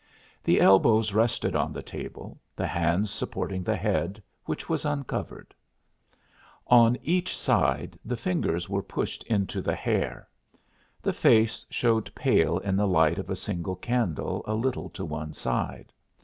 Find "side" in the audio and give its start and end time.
7.37-7.99, 15.33-15.93